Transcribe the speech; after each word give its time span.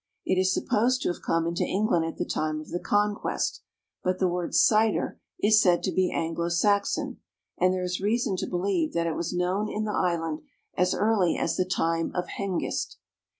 It 0.25 0.39
is 0.39 0.51
supposed 0.51 1.03
to 1.03 1.09
have 1.09 1.21
come 1.21 1.45
into 1.45 1.63
England 1.63 2.05
at 2.05 2.17
the 2.17 2.25
time 2.25 2.59
of 2.59 2.69
the 2.69 2.79
conquest, 2.79 3.61
but 4.03 4.17
the 4.17 4.27
word 4.27 4.55
"cyder" 4.55 5.19
is 5.39 5.61
said 5.61 5.83
to 5.83 5.91
be 5.91 6.09
Anglo 6.11 6.49
Saxon, 6.49 7.19
and 7.59 7.71
there 7.71 7.83
is 7.83 8.01
reason 8.01 8.35
to 8.37 8.47
believe 8.49 8.93
that 8.93 9.05
it 9.05 9.13
was 9.13 9.31
known 9.31 9.69
in 9.69 9.83
the 9.83 9.91
island 9.91 10.41
as 10.75 10.95
early 10.95 11.37
as 11.37 11.55
the 11.55 11.65
time 11.65 12.11
of 12.15 12.25
Henghist. 12.39 12.95